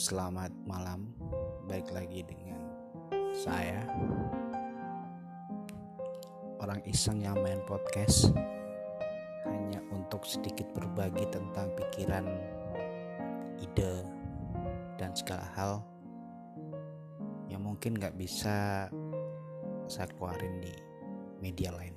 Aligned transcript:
selamat 0.00 0.48
malam. 0.64 1.12
Baik 1.68 1.92
lagi 1.92 2.24
dengan 2.24 2.56
saya 3.36 3.84
orang 6.56 6.80
iseng 6.88 7.20
yang 7.20 7.36
main 7.44 7.60
podcast 7.68 8.32
hanya 9.44 9.84
untuk 9.92 10.24
sedikit 10.24 10.64
berbagi 10.72 11.28
tentang 11.28 11.68
pikiran, 11.76 12.24
ide, 13.60 14.00
dan 14.96 15.12
segala 15.12 15.44
hal 15.52 15.84
yang 17.52 17.60
mungkin 17.60 17.92
gak 18.00 18.16
bisa 18.16 18.88
saya 19.84 20.08
keluarin 20.16 20.64
di 20.64 20.72
media 21.44 21.76
lain. 21.76 21.92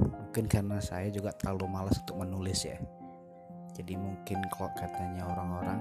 Mungkin 0.00 0.48
karena 0.48 0.80
saya 0.80 1.12
juga 1.12 1.36
terlalu 1.36 1.68
malas 1.68 2.00
untuk 2.00 2.16
menulis 2.24 2.64
ya 2.64 2.80
jadi 3.72 3.96
mungkin 3.96 4.44
kalau 4.52 4.68
katanya 4.76 5.24
orang-orang 5.32 5.80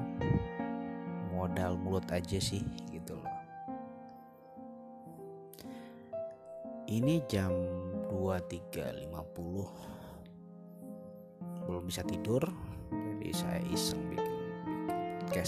modal 1.36 1.76
mulut 1.76 2.08
aja 2.12 2.40
sih 2.40 2.64
gitu 2.92 3.20
loh. 3.20 3.36
Ini 6.92 7.24
jam 7.28 7.52
23.50 8.12 9.12
belum 11.68 11.84
bisa 11.88 12.04
tidur 12.04 12.44
jadi 12.92 13.32
saya 13.32 13.62
iseng 13.72 14.02
bikin, 14.12 14.36
bikin 15.24 15.48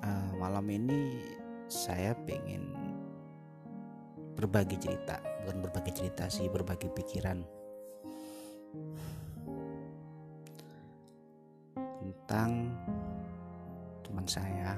uh, 0.00 0.30
malam 0.40 0.64
ini 0.72 1.20
saya 1.68 2.16
pengen 2.24 2.72
berbagi 4.36 4.80
cerita. 4.80 5.20
Bukan 5.44 5.60
berbagi 5.60 5.92
cerita 5.92 6.32
sih 6.32 6.48
berbagi 6.48 6.88
pikiran 6.88 7.44
tentang 12.26 12.74
teman 14.02 14.26
saya 14.26 14.74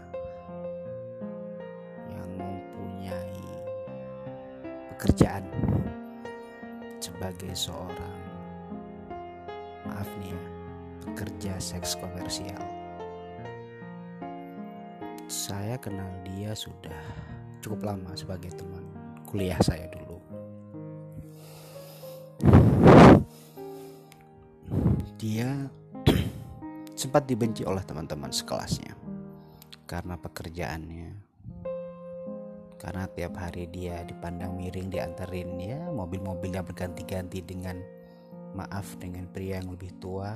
yang 2.13 2.29
mempunyai 2.37 3.41
pekerjaan 4.93 5.49
sebagai 7.01 7.49
seorang 7.57 8.21
maaf 9.89 10.05
nih 10.21 10.37
ya 10.37 10.41
pekerja 11.09 11.57
seks 11.57 11.97
komersial. 11.97 12.61
Saya 15.25 15.81
kenal 15.81 16.21
dia 16.29 16.53
sudah 16.53 17.01
cukup 17.65 17.97
lama 17.97 18.13
sebagai 18.13 18.53
teman 18.61 18.85
kuliah 19.25 19.57
saya 19.65 19.89
dulu. 19.89 20.21
Dia 25.17 25.73
sempat 26.99 27.31
dibenci 27.31 27.63
oleh 27.63 27.87
teman-teman 27.87 28.35
sekelasnya 28.35 28.99
karena 29.87 30.19
pekerjaannya. 30.19 31.31
Karena 32.79 33.11
tiap 33.11 33.35
hari 33.39 33.71
dia 33.71 34.03
dipandang 34.03 34.55
miring 34.55 34.91
diantarin 34.91 35.59
ya 35.59 35.79
mobil-mobil 35.91 36.51
yang 36.51 36.67
berganti-ganti 36.67 37.43
dengan 37.43 37.79
maaf 38.55 38.99
dengan 38.99 39.31
pria 39.31 39.63
yang 39.63 39.71
lebih 39.71 39.95
tua. 39.99 40.35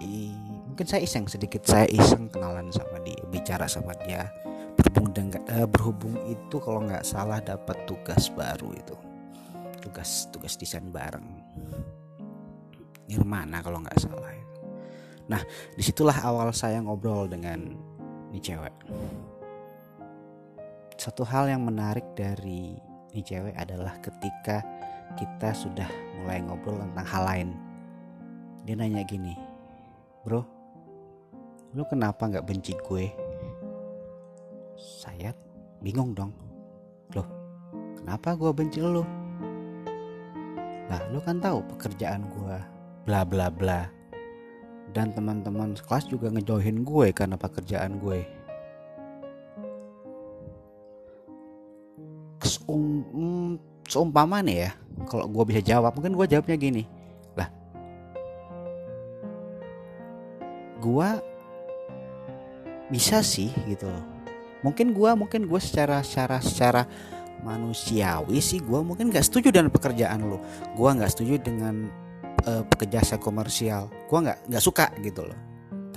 I, 0.00 0.32
mungkin 0.68 0.84
saya 0.84 1.00
iseng 1.04 1.24
sedikit 1.28 1.64
saya 1.64 1.88
iseng 1.88 2.28
kenalan 2.28 2.68
sama 2.72 3.00
dia 3.04 3.20
bicara 3.32 3.64
sama 3.68 3.96
dia. 4.04 4.28
Berhubung 4.76 5.08
dengan 5.16 5.40
uh, 5.48 5.68
berhubung 5.68 6.16
itu 6.28 6.56
kalau 6.60 6.84
nggak 6.84 7.04
salah 7.04 7.40
dapat 7.40 7.88
tugas 7.88 8.28
baru 8.32 8.76
itu. 8.76 8.96
Tugas 9.80 10.28
tugas 10.28 10.60
desain 10.60 10.84
bareng 10.92 11.24
Nirmana 13.06 13.62
kalau 13.62 13.82
nggak 13.82 13.98
salah. 14.02 14.34
Nah 15.26 15.42
di 15.74 15.82
situlah 15.82 16.22
awal 16.22 16.54
saya 16.54 16.78
ngobrol 16.82 17.26
dengan 17.26 17.74
ini 18.30 18.38
cewek. 18.38 18.74
Satu 20.96 21.22
hal 21.26 21.50
yang 21.50 21.62
menarik 21.66 22.04
dari 22.16 22.78
ini 23.14 23.22
cewek 23.22 23.54
adalah 23.54 23.94
ketika 24.02 24.62
kita 25.14 25.54
sudah 25.54 25.88
mulai 26.20 26.42
ngobrol 26.42 26.78
tentang 26.82 27.06
hal 27.06 27.22
lain. 27.26 27.48
Dia 28.66 28.74
nanya 28.74 29.06
gini, 29.06 29.38
bro, 30.26 30.42
lu 31.72 31.82
kenapa 31.86 32.26
nggak 32.26 32.46
benci 32.46 32.74
gue? 32.74 33.06
Saya 34.74 35.30
bingung 35.78 36.10
dong. 36.18 36.34
Loh, 37.14 37.28
kenapa 37.94 38.34
gue 38.34 38.50
benci 38.50 38.82
lu? 38.82 39.06
Lah, 40.90 41.02
lu 41.14 41.22
kan 41.22 41.38
tahu 41.38 41.62
pekerjaan 41.70 42.26
gue 42.26 42.75
bla 43.06 43.22
bla 43.22 43.48
bla. 43.48 43.86
Dan 44.90 45.14
teman-teman 45.14 45.78
kelas 45.78 46.10
juga 46.10 46.28
ngejauhin 46.34 46.82
gue 46.82 47.14
karena 47.14 47.38
pekerjaan 47.38 48.02
gue. 48.02 48.26
Seum, 52.42 53.58
seumpama 53.86 54.42
nih 54.42 54.66
ya 54.66 54.70
kalau 55.06 55.30
gue 55.30 55.44
bisa 55.54 55.62
jawab 55.62 55.94
mungkin 55.94 56.18
gue 56.18 56.26
jawabnya 56.26 56.56
gini. 56.58 56.82
Lah 57.38 57.48
gue 60.82 61.08
bisa 62.90 63.22
sih 63.22 63.54
gitu 63.70 63.86
loh. 63.86 64.04
Mungkin 64.66 64.90
gue 64.90 65.10
mungkin 65.14 65.46
gue 65.46 65.60
secara 65.62 66.02
secara 66.02 66.42
secara 66.42 66.82
manusiawi 67.46 68.42
sih 68.42 68.58
gue 68.58 68.80
mungkin 68.82 69.12
gak 69.12 69.22
setuju 69.28 69.52
dengan 69.52 69.68
pekerjaan 69.68 70.24
lo 70.24 70.40
gue 70.72 70.88
nggak 70.88 71.12
setuju 71.12 71.36
dengan 71.44 71.92
uh, 72.44 73.16
komersial. 73.16 73.88
Gue 74.10 74.18
nggak 74.20 74.52
nggak 74.52 74.64
suka 74.64 74.92
gitu 75.00 75.24
loh. 75.24 75.38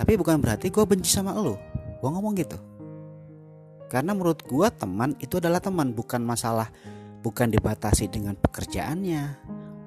Tapi 0.00 0.16
bukan 0.16 0.40
berarti 0.40 0.72
gue 0.72 0.84
benci 0.88 1.12
sama 1.12 1.36
lo 1.36 1.60
gue 2.00 2.08
ngomong 2.08 2.32
gitu. 2.40 2.56
Karena 3.92 4.16
menurut 4.16 4.40
gue 4.48 4.68
teman 4.72 5.12
itu 5.20 5.36
adalah 5.36 5.60
teman 5.60 5.92
bukan 5.92 6.24
masalah 6.24 6.72
bukan 7.20 7.52
dibatasi 7.52 8.08
dengan 8.08 8.32
pekerjaannya 8.40 9.36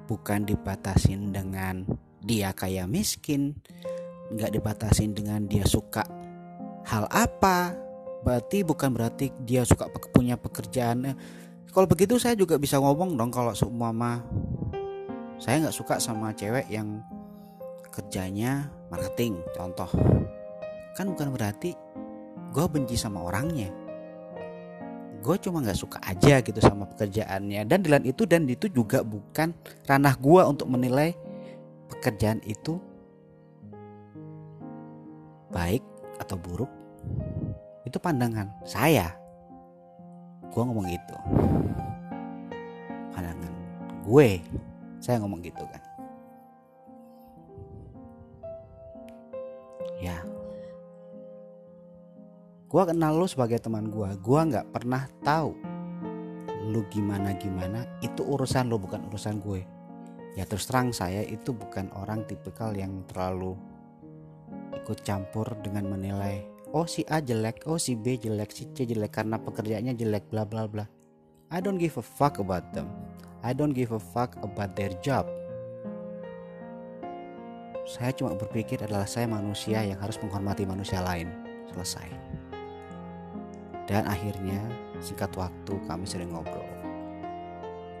bukan 0.04 0.44
dibatasi 0.44 1.16
dengan 1.32 1.82
dia 2.20 2.52
kaya 2.52 2.84
miskin 2.84 3.56
nggak 4.32 4.52
dibatasi 4.56 5.12
dengan 5.12 5.44
dia 5.48 5.64
suka 5.66 6.04
hal 6.86 7.08
apa. 7.10 7.74
Berarti 8.24 8.64
bukan 8.64 8.88
berarti 8.96 9.28
dia 9.44 9.68
suka 9.68 9.88
punya 10.12 10.40
pekerjaan. 10.40 11.12
Kalau 11.68 11.90
begitu 11.90 12.16
saya 12.16 12.38
juga 12.38 12.56
bisa 12.56 12.80
ngomong 12.80 13.18
dong 13.18 13.34
kalau 13.34 13.52
semua 13.52 13.90
mah 13.90 14.24
saya 15.44 15.60
nggak 15.60 15.76
suka 15.76 16.00
sama 16.00 16.32
cewek 16.32 16.72
yang 16.72 17.04
kerjanya 17.92 18.64
marketing 18.88 19.44
contoh. 19.52 19.92
Kan 20.96 21.12
bukan 21.12 21.36
berarti 21.36 21.76
gue 22.48 22.64
benci 22.64 22.96
sama 22.96 23.20
orangnya. 23.20 23.68
Gue 25.20 25.36
cuma 25.36 25.60
nggak 25.60 25.76
suka 25.76 26.00
aja 26.00 26.40
gitu 26.40 26.56
sama 26.64 26.88
pekerjaannya. 26.88 27.60
Dan 27.68 27.84
di 27.84 27.92
lain 27.92 28.08
itu 28.08 28.24
dan 28.24 28.48
itu 28.48 28.72
juga 28.72 29.04
bukan 29.04 29.52
ranah 29.84 30.16
gue 30.16 30.42
untuk 30.48 30.64
menilai 30.64 31.12
pekerjaan 31.92 32.40
itu 32.48 32.80
baik 35.52 35.84
atau 36.24 36.40
buruk. 36.40 36.72
Itu 37.84 38.00
pandangan 38.00 38.48
saya. 38.64 39.12
Gue 40.48 40.62
ngomong 40.64 40.88
gitu. 40.88 41.16
Pandangan 43.12 43.52
gue 44.08 44.40
saya 45.04 45.20
ngomong 45.20 45.44
gitu 45.44 45.60
kan. 45.68 45.82
Ya. 50.00 50.24
Gue 52.72 52.82
kenal 52.88 53.12
lu 53.20 53.28
sebagai 53.28 53.60
teman 53.60 53.92
gue 53.92 54.08
gue 54.16 54.40
nggak 54.48 54.72
pernah 54.72 55.04
tahu 55.20 55.52
lu 56.72 56.80
gimana 56.88 57.36
gimana. 57.36 57.84
Itu 58.00 58.24
urusan 58.24 58.72
lu 58.72 58.80
bukan 58.80 59.04
urusan 59.12 59.44
gue. 59.44 59.60
Ya 60.40 60.48
terus 60.48 60.64
terang 60.64 60.96
saya 60.96 61.20
itu 61.20 61.52
bukan 61.52 61.92
orang 61.92 62.24
tipikal 62.24 62.72
yang 62.72 63.04
terlalu 63.06 63.54
ikut 64.74 65.06
campur 65.06 65.46
dengan 65.62 65.86
menilai 65.94 66.42
oh 66.74 66.84
si 66.84 67.06
A 67.06 67.22
jelek 67.22 67.70
oh 67.70 67.78
si 67.78 67.94
B 67.94 68.18
jelek 68.18 68.50
si 68.50 68.66
C 68.74 68.82
jelek 68.82 69.14
karena 69.14 69.38
pekerjaannya 69.38 69.94
jelek 69.94 70.26
bla 70.32 70.42
bla 70.42 70.66
bla. 70.66 70.84
I 71.54 71.62
don't 71.62 71.78
give 71.78 71.94
a 71.94 72.02
fuck 72.02 72.42
about 72.42 72.74
them 72.74 72.90
I 73.44 73.52
don't 73.52 73.76
give 73.76 73.92
a 73.92 74.00
fuck 74.00 74.40
about 74.40 74.72
their 74.72 74.96
job. 75.04 75.28
Saya 77.84 78.16
cuma 78.16 78.32
berpikir 78.32 78.80
adalah 78.80 79.04
saya 79.04 79.28
manusia 79.28 79.84
yang 79.84 80.00
harus 80.00 80.16
menghormati 80.24 80.64
manusia 80.64 81.04
lain. 81.04 81.28
Selesai. 81.68 82.08
Dan 83.84 84.08
akhirnya 84.08 84.64
singkat 84.96 85.28
waktu 85.36 85.76
kami 85.84 86.08
sering 86.08 86.32
ngobrol. 86.32 86.64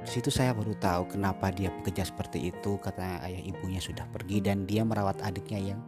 Di 0.00 0.08
situ 0.08 0.32
saya 0.32 0.56
baru 0.56 0.72
tahu 0.80 1.12
kenapa 1.12 1.52
dia 1.52 1.68
bekerja 1.68 2.08
seperti 2.08 2.48
itu. 2.48 2.80
Katanya 2.80 3.20
ayah 3.28 3.44
ibunya 3.44 3.84
sudah 3.84 4.08
pergi 4.08 4.40
dan 4.40 4.64
dia 4.64 4.80
merawat 4.80 5.20
adiknya 5.20 5.76
yang 5.76 5.80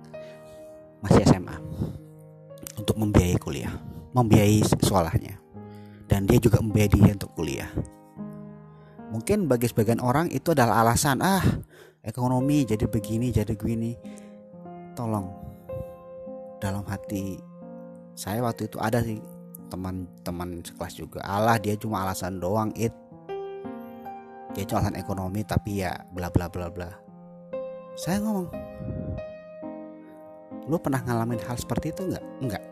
masih 1.00 1.25
SMA 1.25 1.56
untuk 2.76 3.00
membiayai 3.00 3.41
kuliah, 3.41 3.73
membiayai 4.12 4.61
sekolahnya. 4.69 5.41
Dan 6.05 6.29
dia 6.29 6.37
juga 6.37 6.61
membiayai 6.61 6.93
dia 6.93 7.12
untuk 7.17 7.32
kuliah. 7.32 7.73
Mungkin 9.16 9.48
bagi 9.48 9.64
sebagian 9.64 10.04
orang 10.04 10.28
itu 10.28 10.52
adalah 10.52 10.84
alasan 10.84 11.24
ah 11.24 11.40
ekonomi 12.04 12.68
jadi 12.68 12.84
begini 12.84 13.32
jadi 13.32 13.56
begini 13.56 13.96
tolong 14.92 15.32
dalam 16.60 16.84
hati 16.84 17.40
saya 18.12 18.44
waktu 18.44 18.68
itu 18.68 18.76
ada 18.76 19.00
sih 19.00 19.16
teman-teman 19.72 20.60
sekelas 20.60 20.94
juga. 21.00 21.20
Allah 21.24 21.56
dia 21.56 21.76
cuma 21.80 22.04
alasan 22.04 22.36
doang 22.36 22.68
it. 22.76 22.92
Dia 24.52 24.68
cuma 24.68 24.84
alasan 24.84 25.00
ekonomi 25.00 25.40
tapi 25.48 25.80
ya 25.80 25.96
bla 26.12 26.28
bla 26.28 26.52
bla 26.52 26.68
bla. 26.68 26.92
Saya 27.96 28.20
ngomong 28.20 28.52
lu 30.68 30.76
pernah 30.76 31.00
ngalamin 31.00 31.40
hal 31.40 31.56
seperti 31.56 31.92
itu 31.92 32.04
nggak? 32.04 32.24
Nggak. 32.44 32.64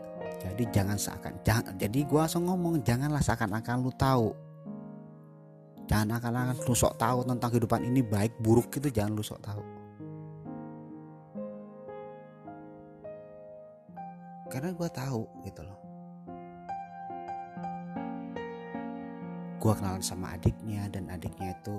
Jadi 0.45 0.63
jangan 0.69 0.97
seakan 1.01 1.33
jangan 1.41 1.73
jadi 1.73 1.99
gua 2.05 2.29
langsung 2.29 2.45
ngomong 2.45 2.85
janganlah 2.85 3.21
seakan-akan 3.21 3.81
lu 3.81 3.89
tahu 3.97 4.44
jangan 5.85 6.17
akan-akan 6.17 6.57
lu 6.65 6.75
sok 6.75 6.97
tahu 6.97 7.21
tentang 7.25 7.49
kehidupan 7.53 7.81
ini 7.85 8.01
baik 8.01 8.33
buruk 8.41 8.73
itu 8.73 8.89
jangan 8.89 9.13
lu 9.13 9.23
sok 9.25 9.41
tahu. 9.41 9.63
Karena 14.49 14.71
gue 14.71 14.89
tahu 14.89 15.23
gitu 15.43 15.61
loh. 15.65 15.79
Gue 19.59 19.73
kenalan 19.73 20.05
sama 20.05 20.37
adiknya 20.37 20.85
dan 20.93 21.09
adiknya 21.09 21.57
itu 21.57 21.75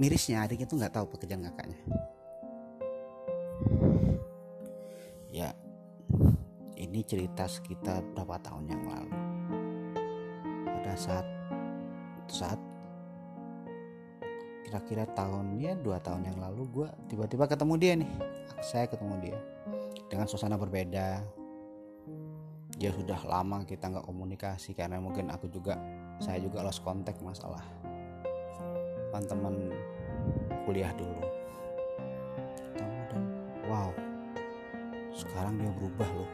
mirisnya 0.00 0.48
adiknya 0.48 0.66
itu 0.66 0.76
nggak 0.80 0.94
tahu 0.96 1.06
pekerjaan 1.14 1.44
kakaknya. 1.46 1.80
Ya 5.28 5.52
ini 6.78 7.04
cerita 7.04 7.44
sekitar 7.44 8.00
berapa 8.16 8.40
tahun 8.40 8.64
yang 8.72 8.82
lalu. 8.88 9.14
Pada 10.64 10.94
saat 10.96 11.26
saat 12.28 12.60
kira-kira 14.68 15.08
tahunnya 15.16 15.80
dua 15.80 15.96
tahun 15.96 16.28
yang 16.28 16.44
lalu 16.44 16.68
gue 16.68 16.88
tiba-tiba 17.08 17.48
ketemu 17.48 17.74
dia 17.80 17.92
nih. 17.96 18.12
Saya 18.60 18.84
ketemu 18.84 19.16
dia. 19.16 19.38
Dengan 20.12 20.28
suasana 20.28 20.60
berbeda. 20.60 21.24
Ya 22.76 22.92
sudah 22.92 23.16
lama 23.24 23.64
kita 23.64 23.88
nggak 23.88 24.04
komunikasi 24.04 24.76
karena 24.76 25.00
mungkin 25.00 25.32
aku 25.32 25.48
juga 25.48 25.80
saya 26.20 26.36
juga 26.36 26.60
lost 26.60 26.84
kontak 26.84 27.16
masalah 27.24 27.64
teman-teman 29.08 29.72
kuliah 30.68 30.92
dulu. 31.00 31.24
Dan 32.76 33.24
wow. 33.72 33.88
Sekarang 35.16 35.56
dia 35.56 35.72
berubah 35.80 36.06
loh. 36.12 36.30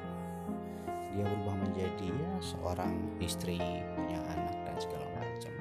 Dia 1.15 1.23
berubah 1.23 1.55
menjadi 1.55 2.11
ya 2.11 2.33
seorang 2.43 3.15
istri 3.23 3.63
punya 3.95 4.19
anak 4.27 4.59
dan 4.67 4.77
segala 4.83 5.07
macam. 5.15 5.55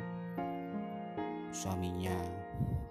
Suaminya 1.53 2.42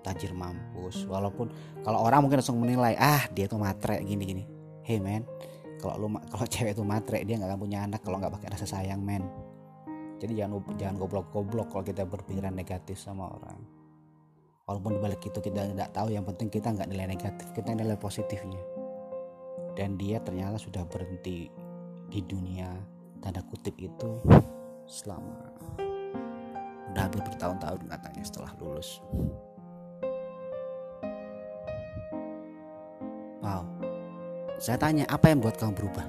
tajir 0.03 0.35
mampus. 0.35 1.07
Walaupun 1.07 1.51
kalau 1.87 2.03
orang 2.03 2.27
mungkin 2.27 2.43
langsung 2.43 2.59
menilai 2.59 2.99
ah 2.99 3.25
dia 3.31 3.47
tuh 3.47 3.63
matre 3.63 4.03
gini 4.03 4.23
gini. 4.27 4.45
Hey 4.83 4.99
man. 4.99 5.23
Kalau 5.79 5.99
lu 5.99 6.07
kalau 6.35 6.47
cewek 6.47 6.75
itu 6.75 6.83
matre 6.83 7.23
dia 7.23 7.39
nggak 7.39 7.55
akan 7.55 7.61
punya 7.63 7.79
anak 7.87 8.03
kalau 8.03 8.19
nggak 8.19 8.35
pakai 8.35 8.49
rasa 8.55 8.67
sayang 8.67 9.03
men 9.03 9.25
jadi 10.23 10.47
jangan 10.47 10.63
jangan 10.79 10.97
goblok-goblok 11.03 11.75
kalau 11.75 11.83
kita 11.83 12.07
berpikiran 12.07 12.55
negatif 12.55 12.95
sama 12.95 13.27
orang. 13.27 13.59
Walaupun 14.71 14.95
dibalik 14.95 15.19
itu 15.19 15.35
kita 15.43 15.67
tidak 15.75 15.91
tahu 15.91 16.15
yang 16.15 16.23
penting 16.23 16.47
kita 16.47 16.71
nggak 16.71 16.87
nilai 16.95 17.11
negatif 17.11 17.51
kita 17.51 17.75
nilai 17.75 17.99
positifnya. 17.99 18.63
Dan 19.75 19.99
dia 19.99 20.23
ternyata 20.23 20.63
sudah 20.63 20.87
berhenti 20.87 21.51
di 22.07 22.21
dunia 22.23 22.71
tanda 23.19 23.43
kutip 23.51 23.75
itu 23.83 24.23
selama 24.87 25.43
udah 26.95 27.03
hampir 27.03 27.25
bertahun-tahun 27.25 27.81
katanya 27.89 28.23
setelah 28.23 28.53
lulus 28.63 29.03
saya 34.63 34.79
tanya 34.79 35.03
apa 35.11 35.27
yang 35.27 35.43
buat 35.43 35.59
kamu 35.59 35.75
berubah? 35.75 36.07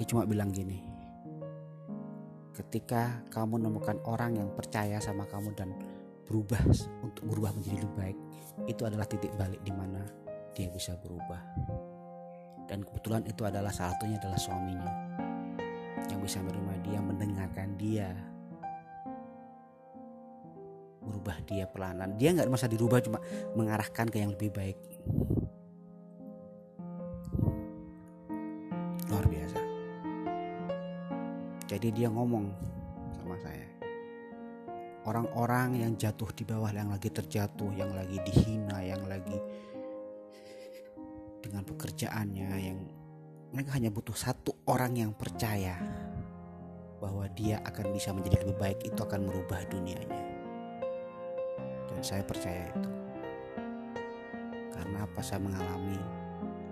Dia 0.00 0.06
cuma 0.08 0.24
bilang 0.24 0.48
gini. 0.48 0.80
Ketika 2.56 3.20
kamu 3.28 3.60
menemukan 3.60 4.00
orang 4.08 4.40
yang 4.40 4.48
percaya 4.56 4.96
sama 4.96 5.28
kamu 5.28 5.52
dan 5.52 5.76
berubah 6.24 6.56
untuk 7.04 7.28
berubah 7.28 7.52
menjadi 7.52 7.84
lebih 7.84 7.96
baik, 8.00 8.18
itu 8.64 8.80
adalah 8.80 9.04
titik 9.04 9.28
balik 9.36 9.60
di 9.60 9.76
mana 9.76 10.08
dia 10.56 10.72
bisa 10.72 10.96
berubah. 11.04 11.44
Dan 12.64 12.80
kebetulan 12.80 13.28
itu 13.28 13.44
adalah 13.44 13.68
salah 13.68 13.92
satunya 13.92 14.16
adalah 14.16 14.40
suaminya 14.40 14.92
yang 16.08 16.24
bisa 16.24 16.40
menerima 16.40 16.74
dia, 16.80 16.98
mendengarkan 17.04 17.68
dia, 17.76 18.08
merubah 21.04 21.36
dia 21.44 21.68
pelanan. 21.68 22.16
Dia 22.16 22.32
nggak 22.32 22.48
masa 22.48 22.72
dirubah 22.72 23.04
cuma 23.04 23.20
mengarahkan 23.52 24.08
ke 24.08 24.16
yang 24.16 24.32
lebih 24.32 24.48
baik. 24.48 24.80
Jadi 31.64 31.88
dia 31.92 32.08
ngomong 32.12 32.52
sama 33.16 33.36
saya. 33.40 33.64
Orang-orang 35.04 35.84
yang 35.84 35.92
jatuh 35.96 36.32
di 36.32 36.44
bawah 36.48 36.72
yang 36.72 36.88
lagi 36.88 37.12
terjatuh 37.12 37.68
yang 37.76 37.92
lagi 37.92 38.16
dihina 38.24 38.80
yang 38.80 39.04
lagi 39.04 39.36
dengan 41.44 41.60
pekerjaannya 41.60 42.50
yang 42.56 42.78
mereka 43.52 43.76
hanya 43.76 43.92
butuh 43.92 44.16
satu 44.16 44.64
orang 44.64 44.96
yang 44.96 45.12
percaya 45.12 45.76
bahwa 47.00 47.28
dia 47.36 47.60
akan 47.68 47.92
bisa 47.92 48.16
menjadi 48.16 48.48
lebih 48.48 48.56
baik 48.56 48.80
itu 48.80 48.96
akan 48.96 49.28
merubah 49.28 49.60
dunianya. 49.68 50.24
Dan 51.92 52.00
saya 52.00 52.24
percaya 52.24 52.72
itu. 52.72 52.90
Karena 54.72 55.04
apa 55.04 55.20
saya 55.20 55.40
mengalami 55.44 56.00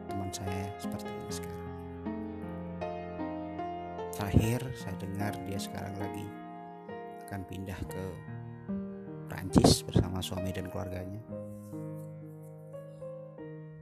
teman 0.08 0.28
saya 0.32 0.72
seperti 0.80 1.08
ini 1.08 1.32
sekarang 1.32 1.71
terakhir 4.22 4.62
saya 4.78 4.94
dengar 5.02 5.34
dia 5.50 5.58
sekarang 5.58 5.98
lagi 5.98 6.22
akan 7.26 7.42
pindah 7.42 7.80
ke 7.90 8.04
Prancis 9.26 9.82
bersama 9.82 10.22
suami 10.22 10.54
dan 10.54 10.70
keluarganya. 10.70 11.18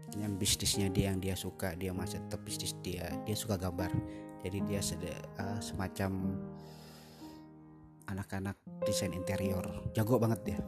Dengan 0.08 0.40
bisnisnya 0.40 0.88
dia 0.88 1.12
yang 1.12 1.20
dia 1.20 1.36
suka 1.36 1.76
dia 1.76 1.92
masih 1.92 2.24
tetap 2.24 2.40
bisnis 2.40 2.72
dia 2.80 3.12
dia 3.28 3.36
suka 3.36 3.60
gambar. 3.60 3.92
Jadi 4.40 4.64
dia 4.64 4.80
uh, 4.80 5.60
semacam 5.60 6.40
anak-anak 8.08 8.56
desain 8.88 9.12
interior. 9.12 9.68
Jago 9.92 10.16
banget 10.16 10.40
dia. 10.40 10.58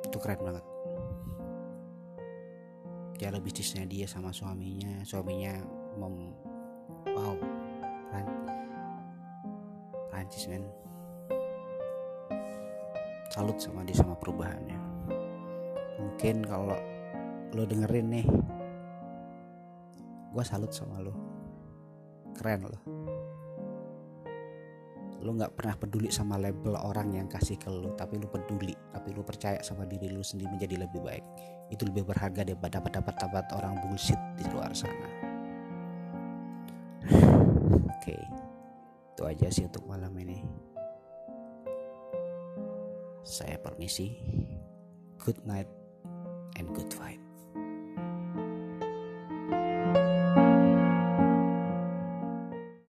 Itu 0.00 0.16
keren 0.16 0.40
banget. 0.40 0.64
Dia 3.20 3.36
bisnisnya 3.36 3.84
dia 3.84 4.08
sama 4.08 4.32
suaminya 4.32 5.04
suaminya 5.04 5.60
mem 6.00 6.32
wow 7.12 7.65
Prancis 10.12 10.48
men. 10.48 10.64
Salut 13.28 13.60
sama 13.60 13.84
dia 13.84 13.96
sama 13.96 14.16
perubahannya. 14.16 14.78
Mungkin 16.00 16.46
kalau 16.46 16.76
lo 17.52 17.62
dengerin 17.68 18.08
nih 18.08 18.26
gue 20.32 20.44
salut 20.44 20.72
sama 20.72 21.00
lo. 21.04 21.12
Keren 22.36 22.68
lo. 22.68 22.80
Lo 25.24 25.30
nggak 25.32 25.56
pernah 25.56 25.74
peduli 25.80 26.12
sama 26.12 26.36
label 26.36 26.76
orang 26.76 27.16
yang 27.16 27.28
kasih 27.28 27.56
ke 27.56 27.72
lo 27.72 27.96
tapi 27.96 28.20
lo 28.20 28.28
peduli 28.28 28.76
tapi 28.92 29.16
lo 29.16 29.24
percaya 29.24 29.64
sama 29.64 29.88
diri 29.88 30.12
lo 30.12 30.20
sendiri 30.20 30.52
menjadi 30.52 30.84
lebih 30.84 31.00
baik. 31.00 31.24
Itu 31.72 31.88
lebih 31.88 32.08
berharga 32.08 32.44
daripada 32.44 32.84
dapat 32.84 33.14
dapat 33.16 33.44
orang 33.56 33.80
bullshit 33.84 34.20
di 34.36 34.44
luar 34.52 34.70
sana 34.76 35.15
oke. 38.06 38.18
Itu 39.18 39.22
aja 39.26 39.50
sih 39.50 39.66
untuk 39.66 39.82
malam 39.90 40.14
ini. 40.22 40.46
Saya 43.26 43.58
permisi. 43.58 44.14
Good 45.18 45.42
night 45.42 45.66
and 46.54 46.70
good 46.70 46.86
vibe 46.94 47.25